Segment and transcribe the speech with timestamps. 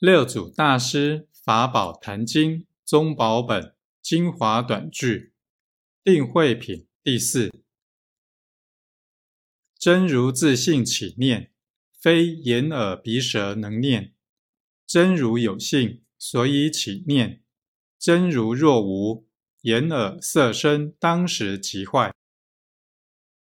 [0.00, 5.34] 六祖大师法宝坛经宗宝本精华短句
[6.02, 7.52] 定慧品第四。
[9.78, 11.52] 真如自信起念，
[11.92, 14.14] 非眼耳鼻舌能念。
[14.86, 17.42] 真如有性，所以起念。
[17.98, 19.28] 真如若无，
[19.64, 22.14] 眼耳色身当时即坏。